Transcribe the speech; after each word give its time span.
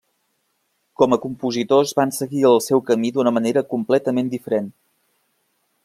Com 1.01 1.15
a 1.17 1.19
compositors 1.25 1.93
van 1.99 2.13
seguir 2.21 2.41
el 2.51 2.57
seu 2.69 2.83
camí 2.91 3.13
d'una 3.19 3.35
manera 3.39 3.65
completament 3.75 4.33
diferent. 4.37 4.73